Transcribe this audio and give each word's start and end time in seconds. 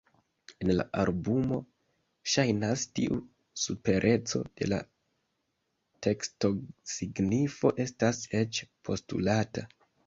En 0.63 0.69
la 0.77 0.85
albumo, 1.01 1.59
ŝajnas, 2.33 2.85
tiu 3.01 3.19
supereco 3.67 4.43
de 4.63 4.71
la 4.73 4.81
tekstosignifo 6.09 7.77
estas 7.89 8.27
eĉ 8.45 8.67
postulata. 8.91 9.71